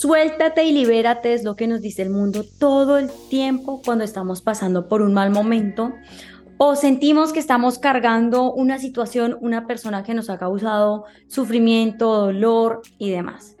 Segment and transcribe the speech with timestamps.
[0.00, 4.40] Suéltate y libérate es lo que nos dice el mundo todo el tiempo cuando estamos
[4.40, 5.92] pasando por un mal momento
[6.56, 12.80] o sentimos que estamos cargando una situación, una persona que nos ha causado sufrimiento, dolor
[12.96, 13.58] y demás.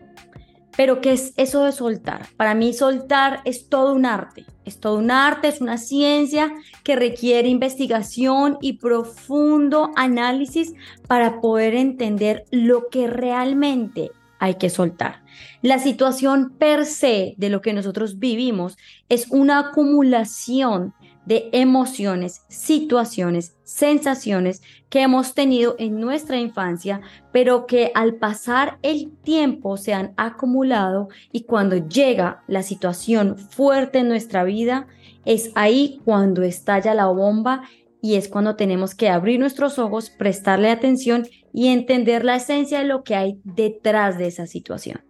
[0.78, 2.26] Pero ¿qué es eso de soltar?
[2.38, 4.46] Para mí soltar es todo un arte.
[4.64, 6.50] Es todo un arte, es una ciencia
[6.84, 10.72] que requiere investigación y profundo análisis
[11.06, 14.10] para poder entender lo que realmente
[14.40, 15.22] hay que soltar.
[15.62, 18.76] La situación per se de lo que nosotros vivimos
[19.08, 20.94] es una acumulación
[21.26, 29.12] de emociones, situaciones, sensaciones que hemos tenido en nuestra infancia, pero que al pasar el
[29.22, 34.88] tiempo se han acumulado y cuando llega la situación fuerte en nuestra vida,
[35.24, 37.62] es ahí cuando estalla la bomba
[38.02, 42.84] y es cuando tenemos que abrir nuestros ojos, prestarle atención y entender la esencia de
[42.84, 45.02] lo que hay detrás de esa situación.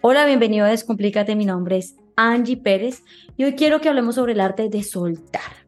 [0.00, 3.02] Hola, bienvenido a Descomplícate, mi nombre es Angie Pérez
[3.36, 5.66] y hoy quiero que hablemos sobre el arte de soltar.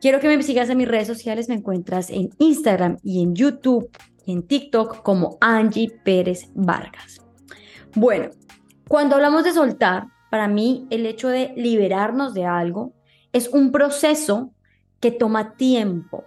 [0.00, 3.90] Quiero que me sigas en mis redes sociales, me encuentras en Instagram y en YouTube
[4.26, 7.20] en TikTok como Angie Pérez Vargas.
[7.94, 8.30] Bueno,
[8.88, 12.92] cuando hablamos de soltar, para mí el hecho de liberarnos de algo
[13.32, 14.52] es un proceso
[15.00, 16.24] que toma tiempo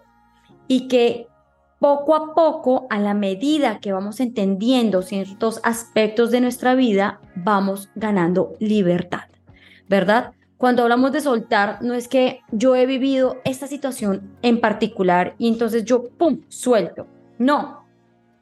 [0.68, 1.28] y que
[1.80, 7.90] poco a poco, a la medida que vamos entendiendo ciertos aspectos de nuestra vida, vamos
[7.96, 9.30] ganando libertad.
[9.90, 10.34] ¿verdad?
[10.58, 15.48] Cuando hablamos de soltar, no es que yo he vivido esta situación en particular y
[15.48, 17.08] entonces yo, ¡pum!, suelto.
[17.38, 17.86] No,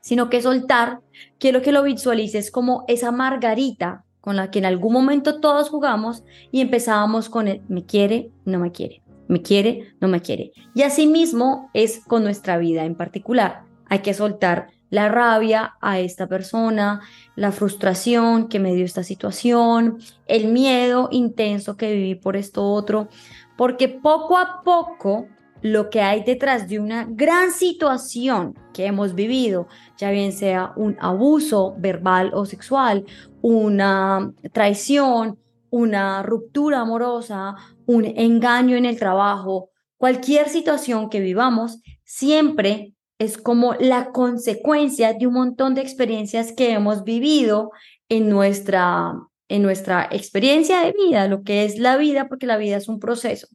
[0.01, 0.99] sino que soltar,
[1.39, 6.23] quiero que lo visualices como esa margarita con la que en algún momento todos jugamos
[6.51, 10.51] y empezábamos con el me quiere, no me quiere, me quiere, no me quiere.
[10.73, 13.63] Y así mismo es con nuestra vida en particular.
[13.89, 17.01] Hay que soltar la rabia a esta persona,
[17.35, 23.09] la frustración que me dio esta situación, el miedo intenso que viví por esto otro,
[23.57, 25.27] porque poco a poco
[25.61, 29.67] lo que hay detrás de una gran situación que hemos vivido,
[29.97, 33.05] ya bien sea un abuso verbal o sexual,
[33.41, 35.39] una traición,
[35.69, 37.55] una ruptura amorosa,
[37.87, 45.25] un engaño en el trabajo, cualquier situación que vivamos, siempre es como la consecuencia de
[45.25, 47.71] un montón de experiencias que hemos vivido
[48.09, 49.13] en nuestra,
[49.47, 52.99] en nuestra experiencia de vida, lo que es la vida, porque la vida es un
[52.99, 53.47] proceso.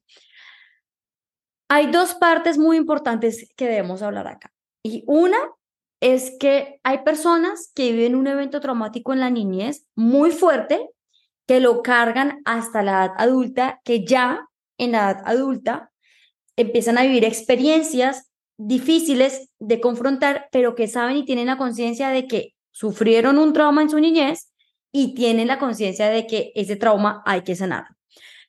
[1.68, 4.52] Hay dos partes muy importantes que debemos hablar acá.
[4.82, 5.38] Y una
[6.00, 10.90] es que hay personas que viven un evento traumático en la niñez muy fuerte,
[11.46, 14.48] que lo cargan hasta la edad adulta, que ya
[14.78, 15.90] en la edad adulta
[16.56, 22.26] empiezan a vivir experiencias difíciles de confrontar, pero que saben y tienen la conciencia de
[22.26, 24.52] que sufrieron un trauma en su niñez
[24.92, 27.86] y tienen la conciencia de que ese trauma hay que sanar.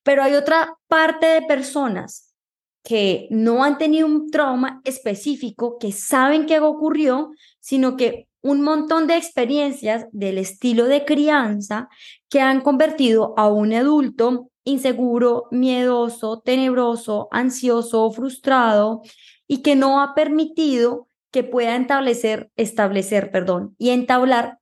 [0.03, 2.33] Pero hay otra parte de personas
[2.83, 7.31] que no han tenido un trauma específico, que saben que ocurrió,
[7.61, 11.87] sino que un montón de experiencias del estilo de crianza
[12.29, 19.01] que han convertido a un adulto inseguro, miedoso, tenebroso, ansioso, frustrado,
[19.47, 24.59] y que no ha permitido que pueda establecer, establecer, perdón, y entablar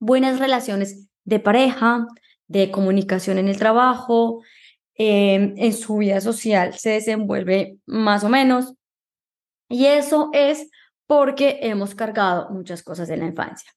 [0.00, 2.06] buenas relaciones de pareja,
[2.48, 4.42] de comunicación en el trabajo,
[4.94, 8.74] em, en su vida social se desenvuelve más o menos.
[9.68, 10.68] Y eso es
[11.06, 13.70] porque hemos cargado muchas cosas en la infancia.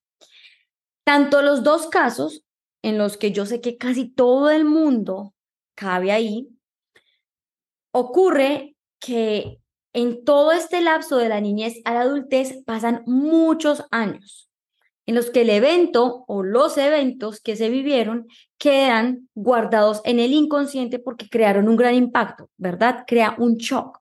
[1.03, 2.43] Tanto los dos casos,
[2.81, 5.33] en los que yo sé que casi todo el mundo
[5.75, 6.49] cabe ahí,
[7.91, 9.59] ocurre que
[9.93, 14.49] en todo este lapso de la niñez a la adultez pasan muchos años
[15.05, 18.27] en los que el evento o los eventos que se vivieron
[18.57, 23.03] quedan guardados en el inconsciente porque crearon un gran impacto, ¿verdad?
[23.05, 23.99] Crea un shock.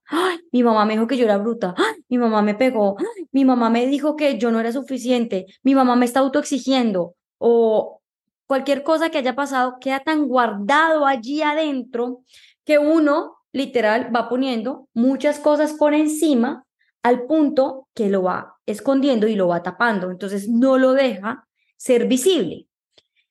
[0.53, 1.75] Mi mamá me dijo que yo era bruta.
[2.09, 2.97] Mi mamá me pegó.
[3.33, 5.47] Mi mamá me dijo que yo no era suficiente.
[5.63, 7.15] Mi mamá me está autoexigiendo.
[7.39, 8.01] O
[8.47, 12.23] cualquier cosa que haya pasado queda tan guardado allí adentro
[12.65, 16.65] que uno literal va poniendo muchas cosas por encima
[17.03, 20.11] al punto que lo va escondiendo y lo va tapando.
[20.11, 21.47] Entonces no lo deja
[21.77, 22.69] ser visible.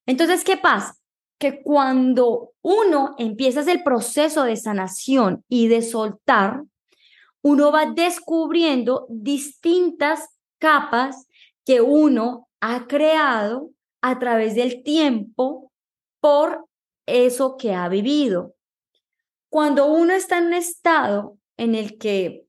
[0.05, 0.95] Entonces, ¿qué pasa?
[1.37, 6.63] Que cuando uno empieza el proceso de sanación y de soltar,
[7.41, 11.27] uno va descubriendo distintas capas
[11.65, 13.71] que uno ha creado
[14.01, 15.71] a través del tiempo
[16.19, 16.67] por
[17.05, 18.55] eso que ha vivido.
[19.49, 22.45] Cuando uno está en un estado en el que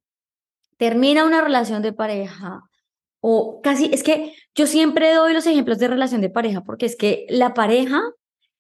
[0.76, 2.62] termina una relación de pareja
[3.26, 6.94] o casi, es que yo siempre doy los ejemplos de relación de pareja porque es
[6.94, 8.02] que la pareja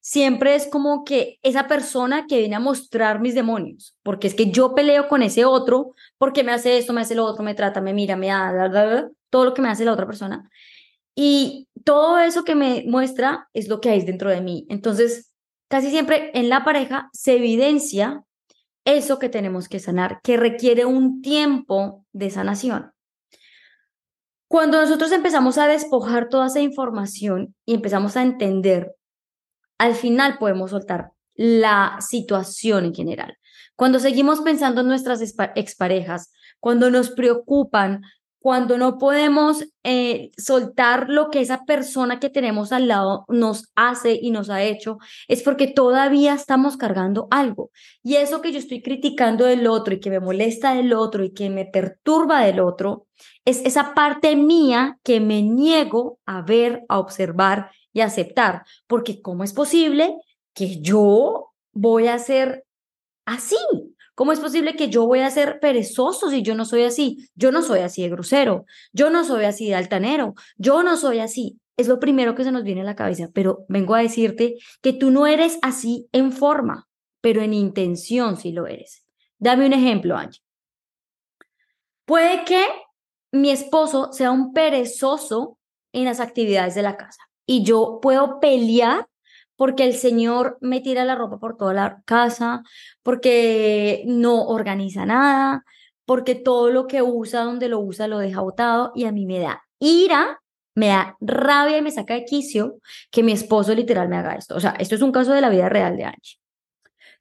[0.00, 4.50] siempre es como que esa persona que viene a mostrar mis demonios, porque es que
[4.50, 7.82] yo peleo con ese otro, porque me hace esto, me hace lo otro, me trata,
[7.82, 10.48] me mira, me da, todo lo que me hace la otra persona.
[11.14, 14.64] Y todo eso que me muestra es lo que hay dentro de mí.
[14.70, 15.30] Entonces,
[15.68, 18.24] casi siempre en la pareja se evidencia
[18.86, 22.93] eso que tenemos que sanar, que requiere un tiempo de sanación.
[24.54, 28.94] Cuando nosotros empezamos a despojar toda esa información y empezamos a entender,
[29.78, 33.36] al final podemos soltar la situación en general.
[33.74, 35.20] Cuando seguimos pensando en nuestras
[35.56, 38.02] exparejas, cuando nos preocupan,
[38.38, 44.16] cuando no podemos eh, soltar lo que esa persona que tenemos al lado nos hace
[44.22, 47.72] y nos ha hecho, es porque todavía estamos cargando algo.
[48.04, 51.32] Y eso que yo estoy criticando del otro y que me molesta del otro y
[51.32, 53.08] que me perturba del otro,
[53.44, 58.64] es esa parte mía que me niego a ver, a observar y a aceptar.
[58.86, 60.16] Porque ¿cómo es posible
[60.52, 62.64] que yo voy a ser
[63.24, 63.56] así?
[64.14, 67.28] ¿Cómo es posible que yo voy a ser perezoso si yo no soy así?
[67.34, 71.18] Yo no soy así de grosero, yo no soy así de altanero, yo no soy
[71.18, 71.58] así.
[71.76, 74.92] Es lo primero que se nos viene a la cabeza, pero vengo a decirte que
[74.92, 76.86] tú no eres así en forma,
[77.20, 79.04] pero en intención sí lo eres.
[79.38, 80.40] Dame un ejemplo, Angie.
[82.04, 82.64] Puede que
[83.34, 85.58] mi esposo sea un perezoso
[85.92, 89.06] en las actividades de la casa y yo puedo pelear
[89.56, 92.62] porque el Señor me tira la ropa por toda la casa,
[93.02, 95.64] porque no organiza nada,
[96.06, 99.38] porque todo lo que usa, donde lo usa, lo deja botado y a mí me
[99.40, 100.40] da ira,
[100.74, 102.78] me da rabia y me saca de quicio
[103.10, 104.56] que mi esposo literal me haga esto.
[104.56, 106.38] O sea, esto es un caso de la vida real de Angie.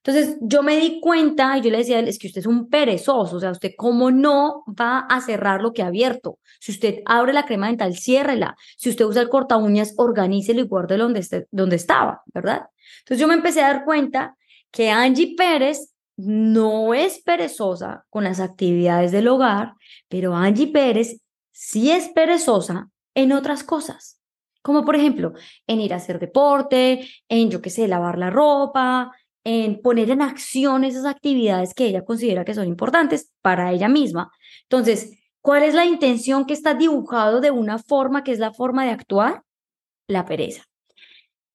[0.06, 3.38] Entonces yo me di cuenta y yo le decía, es que usted es un perezoso,
[3.38, 6.40] o sea, usted cómo no va a cerrar lo que ha abierto.
[6.60, 8.58] Si usted abre la crema dental, ciérrela.
[8.76, 12.64] Si usted usa el corta uñas, organícelo y guárdelo donde, esté, donde estaba, ¿verdad?
[13.00, 14.36] Entonces yo me empecé a dar cuenta
[14.72, 19.74] que Angie Pérez no es perezosa con las actividades del hogar,
[20.10, 21.22] pero Angie Pérez
[21.52, 24.20] sí es perezosa en otras cosas,
[24.62, 25.34] como por ejemplo
[25.66, 29.12] en ir a hacer deporte, en yo qué sé, lavar la ropa,
[29.44, 34.32] en poner en acción esas actividades que ella considera que son importantes para ella misma.
[34.64, 38.86] Entonces, ¿cuál es la intención que está dibujado de una forma que es la forma
[38.86, 39.44] de actuar?
[40.08, 40.64] La pereza.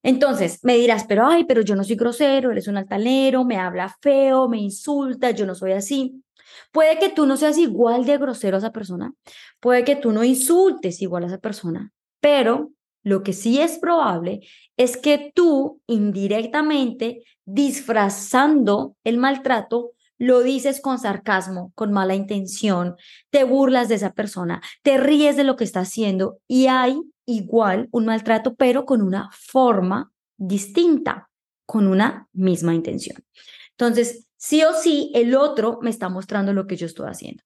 [0.01, 3.93] Entonces, me dirás, pero ay, pero yo no soy grosero, eres un altanero, me habla
[4.01, 6.23] feo, me insulta, yo no soy así.
[6.71, 9.13] Puede que tú no seas igual de grosero a esa persona,
[9.59, 11.91] puede que tú no insultes igual a esa persona,
[12.21, 12.71] pero
[13.09, 14.41] lo que sí es probable
[14.77, 22.95] es que tú indirectamente, disfrazando el maltrato, lo dices con sarcasmo, con mala intención,
[23.29, 27.87] te burlas de esa persona, te ríes de lo que está haciendo y hay igual
[27.91, 31.29] un maltrato, pero con una forma distinta,
[31.65, 33.23] con una misma intención.
[33.71, 37.43] Entonces, sí o sí, el otro me está mostrando lo que yo estoy haciendo.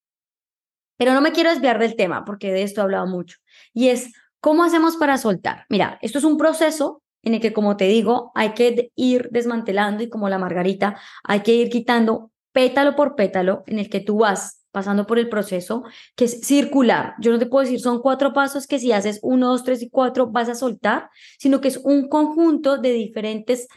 [0.98, 3.38] Pero no me quiero desviar del tema, porque de esto he hablado mucho,
[3.74, 5.65] y es ¿Cómo hacemos para soltar?
[5.69, 10.03] Mira, esto es un proceso en el que, como te digo, hay que ir desmantelando
[10.03, 14.17] y como la margarita, hay que ir quitando pétalo por pétalo en el que tú
[14.17, 15.83] vas pasando por el proceso
[16.17, 17.13] que es circular.
[17.21, 19.89] Yo no te puedo decir son cuatro pasos que si haces uno, dos, tres y
[19.89, 21.09] cuatro vas a soltar,
[21.39, 23.69] sino que es un conjunto de diferentes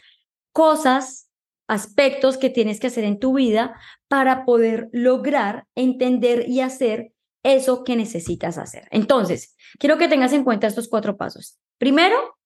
[0.51, 1.29] cosas,
[1.69, 7.13] aspectos que tienes que hacer en tu vida para poder lograr entender y hacer
[7.43, 8.87] eso que necesitas hacer.
[8.91, 11.57] Entonces, quiero que tengas en cuenta estos cuatro pasos.
[11.77, 12.37] Primero,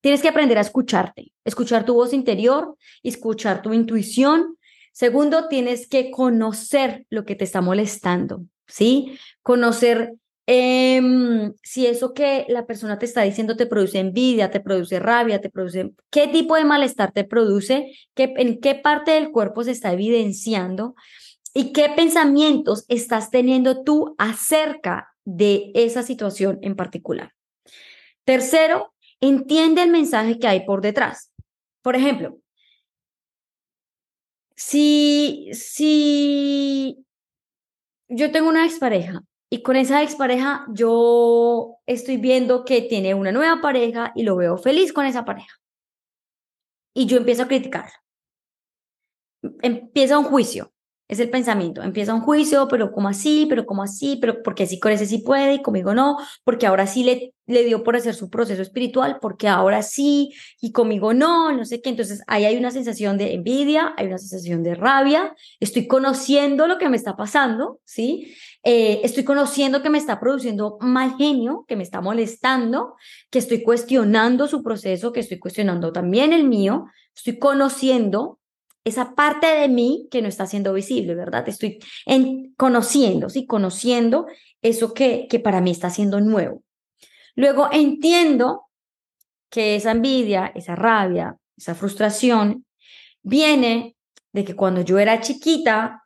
[0.00, 4.58] tienes que aprender a escucharte, escuchar tu voz interior, escuchar tu intuición.
[4.92, 9.18] Segundo, tienes que conocer lo que te está molestando, ¿sí?
[9.42, 10.12] Conocer
[10.46, 15.40] em, si eso que la persona te está diciendo te produce envidia, te produce rabia,
[15.40, 19.70] te produce, qué tipo de malestar te produce, ¿Qué, en qué parte del cuerpo se
[19.70, 20.94] está evidenciando
[21.56, 27.32] ¿Y qué pensamientos estás teniendo tú acerca de esa situación en particular?
[28.24, 31.30] Tercero, entiende el mensaje que hay por detrás.
[31.80, 32.38] Por ejemplo,
[34.56, 37.06] si, si
[38.08, 43.60] yo tengo una expareja y con esa expareja yo estoy viendo que tiene una nueva
[43.60, 45.54] pareja y lo veo feliz con esa pareja.
[46.94, 47.90] Y yo empiezo a criticar.
[49.62, 50.73] Empieza un juicio
[51.08, 51.82] es el pensamiento.
[51.82, 55.18] Empieza un juicio, pero como así, pero como así, pero porque así con ese sí
[55.18, 59.18] puede y conmigo no, porque ahora sí le, le dio por hacer su proceso espiritual,
[59.20, 61.90] porque ahora sí y conmigo no, no sé qué.
[61.90, 66.78] Entonces ahí hay una sensación de envidia, hay una sensación de rabia, estoy conociendo lo
[66.78, 68.34] que me está pasando, ¿sí?
[68.62, 72.94] Eh, estoy conociendo que me está produciendo mal genio, que me está molestando,
[73.28, 78.38] que estoy cuestionando su proceso, que estoy cuestionando también el mío, estoy conociendo
[78.84, 81.48] esa parte de mí que no está siendo visible, ¿verdad?
[81.48, 84.26] Estoy en, conociendo, sí, conociendo
[84.60, 86.62] eso que, que para mí está siendo nuevo.
[87.34, 88.66] Luego entiendo
[89.50, 92.66] que esa envidia, esa rabia, esa frustración
[93.22, 93.96] viene
[94.32, 96.04] de que cuando yo era chiquita,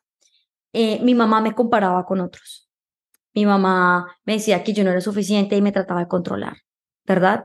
[0.73, 2.69] eh, mi mamá me comparaba con otros.
[3.35, 6.59] Mi mamá me decía que yo no era suficiente y me trataba de controlar,
[7.05, 7.45] ¿verdad?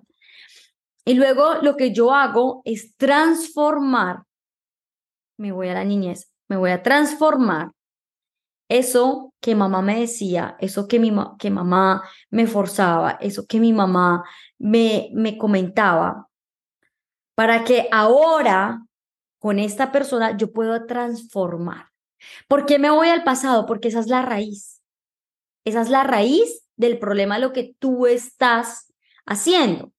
[1.05, 4.23] Y luego lo que yo hago es transformar
[5.37, 7.71] me voy a la niñez, me voy a transformar.
[8.69, 13.73] Eso que mamá me decía, eso que, mi que mamá me forzaba, eso que mi
[13.73, 14.23] mamá
[14.57, 16.27] me, me comentaba,
[17.35, 18.83] para que ahora
[19.39, 21.89] con esta persona yo pueda transformar.
[22.47, 23.65] ¿Por qué me voy al pasado?
[23.65, 24.81] Porque esa es la raíz.
[25.65, 28.93] Esa es la raíz del problema, lo que tú estás
[29.25, 29.92] haciendo,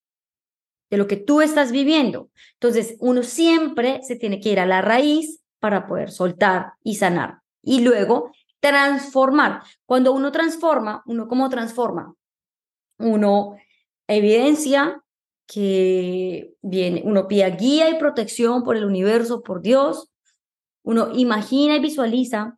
[0.95, 2.31] de lo que tú estás viviendo.
[2.53, 7.41] Entonces, uno siempre se tiene que ir a la raíz para poder soltar y sanar.
[7.63, 9.65] Y luego transformar.
[9.87, 12.15] Cuando uno transforma, uno cómo transforma?
[12.99, 13.57] Uno
[14.07, 15.03] evidencia
[15.49, 20.13] que viene, uno pide guía y protección por el universo, por Dios.
[20.85, 22.57] Uno imagina y visualiza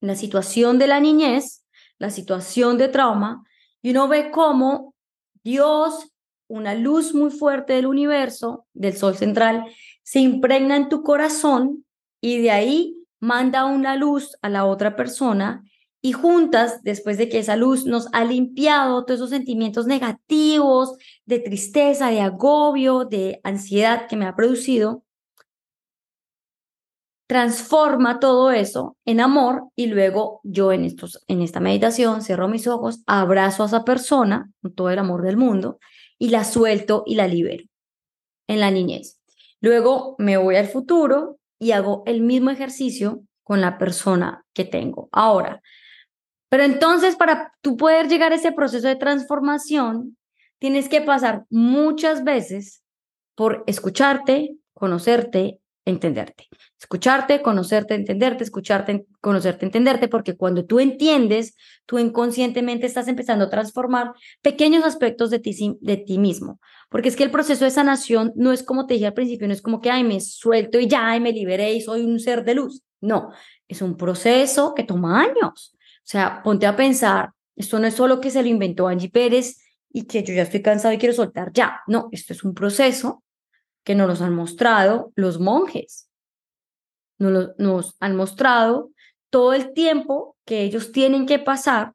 [0.00, 1.64] la situación de la niñez,
[1.98, 3.44] la situación de trauma,
[3.80, 4.96] y uno ve cómo
[5.44, 6.09] Dios
[6.50, 9.64] una luz muy fuerte del universo, del sol central,
[10.02, 11.86] se impregna en tu corazón
[12.20, 15.62] y de ahí manda una luz a la otra persona
[16.02, 21.38] y juntas, después de que esa luz nos ha limpiado todos esos sentimientos negativos, de
[21.38, 25.04] tristeza, de agobio, de ansiedad que me ha producido,
[27.28, 32.66] transforma todo eso en amor y luego yo en, estos, en esta meditación cierro mis
[32.66, 35.78] ojos, abrazo a esa persona con todo el amor del mundo
[36.20, 37.64] y la suelto y la libero
[38.46, 39.18] en la niñez.
[39.60, 45.08] Luego me voy al futuro y hago el mismo ejercicio con la persona que tengo
[45.12, 45.62] ahora.
[46.48, 50.16] Pero entonces para tú poder llegar a ese proceso de transformación,
[50.58, 52.82] tienes que pasar muchas veces
[53.34, 56.48] por escucharte, conocerte, entenderte.
[56.78, 63.50] Escucharte, conocerte, entenderte, escucharte, conocerte, entenderte, porque cuando tú entiendes, tú inconscientemente estás empezando a
[63.50, 66.60] transformar pequeños aspectos de ti, de ti mismo.
[66.88, 69.52] Porque es que el proceso de sanación no es como te dije al principio, no
[69.52, 72.44] es como que, ay, me suelto y ya, y me liberé y soy un ser
[72.44, 72.82] de luz.
[73.00, 73.30] No,
[73.68, 75.74] es un proceso que toma años.
[75.74, 79.58] O sea, ponte a pensar, esto no es solo que se lo inventó Angie Pérez
[79.92, 81.80] y que yo ya estoy cansado y quiero soltar ya.
[81.86, 83.22] No, esto es un proceso
[83.90, 86.08] que nos los han mostrado los monjes.
[87.18, 88.92] Nos, nos han mostrado
[89.30, 91.94] todo el tiempo que ellos tienen que pasar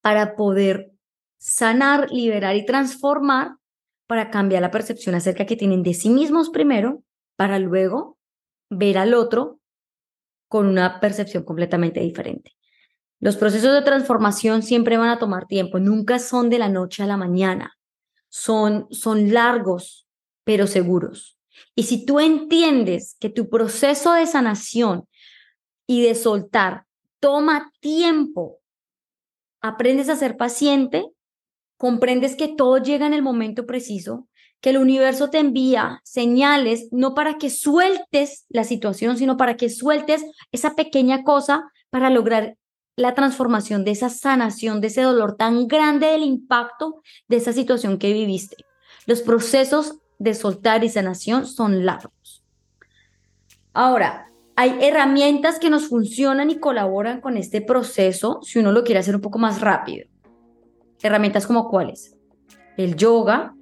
[0.00, 0.92] para poder
[1.38, 3.56] sanar, liberar y transformar
[4.06, 7.02] para cambiar la percepción acerca que tienen de sí mismos primero,
[7.34, 8.16] para luego
[8.70, 9.58] ver al otro
[10.46, 12.52] con una percepción completamente diferente.
[13.18, 17.06] Los procesos de transformación siempre van a tomar tiempo, nunca son de la noche a
[17.08, 17.76] la mañana,
[18.28, 20.05] son, son largos,
[20.46, 21.36] pero seguros.
[21.74, 25.08] Y si tú entiendes que tu proceso de sanación
[25.88, 26.84] y de soltar
[27.18, 28.60] toma tiempo,
[29.60, 31.04] aprendes a ser paciente,
[31.76, 34.28] comprendes que todo llega en el momento preciso,
[34.60, 39.68] que el universo te envía señales no para que sueltes la situación, sino para que
[39.68, 42.56] sueltes esa pequeña cosa para lograr
[42.94, 47.98] la transformación de esa sanación, de ese dolor tan grande del impacto de esa situación
[47.98, 48.56] que viviste.
[49.06, 52.44] Los procesos de soltar y sanación son largos.
[53.72, 59.00] Ahora, hay herramientas que nos funcionan y colaboran con este proceso si uno lo quiere
[59.00, 60.08] hacer un poco más rápido.
[61.02, 62.16] Herramientas como cuáles?
[62.78, 63.54] El yoga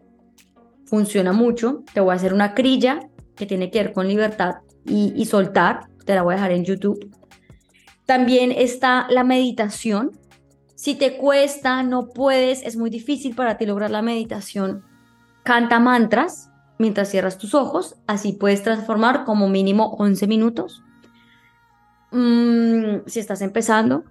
[0.84, 1.82] funciona mucho.
[1.92, 3.00] Te voy a hacer una crilla
[3.34, 4.56] que tiene que ver con libertad
[4.86, 5.88] y, soltar.
[6.04, 7.10] Te la voy a dejar en YouTube.
[8.06, 10.12] También está la meditación.
[10.76, 14.84] Si te cuesta, no puedes, es muy difícil para ti lograr la meditación,
[15.44, 20.82] Canta mantras mientras cierras tus ojos, así puedes transformar como mínimo 11 minutos.
[22.10, 24.04] Mm, si estás empezando.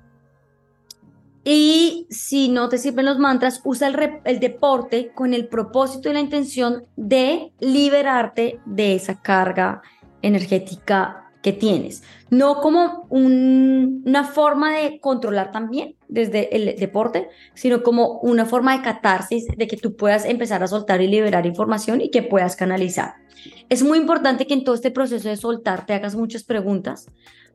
[1.44, 6.14] Y si no te sirven los mantras, usa el, el deporte con el propósito y
[6.14, 9.82] la intención de liberarte de esa carga
[10.22, 18.20] energética que tienes, no como una forma de controlar también desde el deporte, sino como
[18.22, 22.10] una forma de catarsis, de que tú puedas empezar a soltar y liberar información y
[22.10, 23.16] que puedas canalizar.
[23.68, 27.08] Es muy importante que en todo este proceso de soltar te hagas muchas preguntas,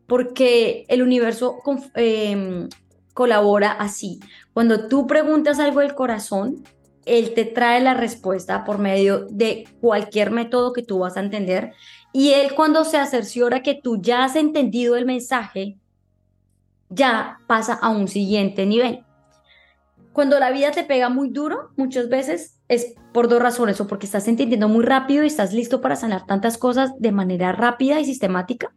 [0.06, 1.56] porque el universo
[1.94, 2.68] em,
[3.14, 4.20] colabora así.
[4.52, 6.62] Cuando tú preguntas algo del corazón,
[7.06, 11.72] él te trae la respuesta por medio de cualquier método que tú vas a entender
[12.18, 15.78] y él cuando se cerciora que tú ya has entendido el mensaje,
[16.88, 19.04] ya pasa a un siguiente nivel.
[20.12, 24.06] Cuando la vida te pega muy duro, muchas veces es por dos razones, o porque
[24.06, 28.04] estás entendiendo muy rápido y estás listo para sanar tantas cosas de manera rápida y
[28.04, 28.74] sistemática,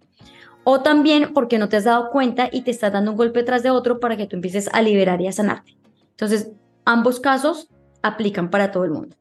[0.64, 3.64] o también porque no te has dado cuenta y te estás dando un golpe tras
[3.64, 5.76] de otro para que tú empieces a liberar y a sanarte.
[6.12, 6.52] Entonces,
[6.86, 7.70] ambos casos
[8.04, 9.18] aplican para todo el mundo.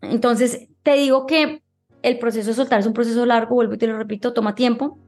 [0.00, 1.64] Entonces, te digo que
[2.02, 4.98] el proceso de soltar es un proceso largo, vuelvo y te lo repito, toma tiempo,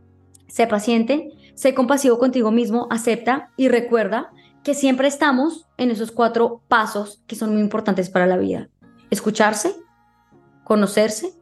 [0.48, 4.30] sé paciente, sé compasivo contigo mismo, acepta y recuerda
[4.62, 8.68] que siempre estamos en esos cuatro pasos que son muy importantes para la vida.
[9.10, 9.74] Escucharse,
[10.64, 11.32] conocerse,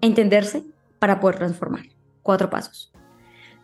[0.00, 0.64] entenderse
[0.98, 1.86] para poder transformar.
[2.22, 2.92] Cuatro pasos.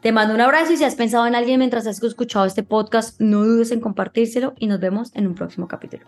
[0.01, 3.21] Te mando un abrazo y si has pensado en alguien mientras has escuchado este podcast,
[3.21, 6.07] no dudes en compartírselo y nos vemos en un próximo capítulo.